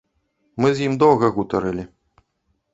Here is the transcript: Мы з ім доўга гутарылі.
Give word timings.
Мы 0.63 0.71
з 0.79 0.87
ім 0.87 0.97
доўга 1.05 1.31
гутарылі. 1.37 1.89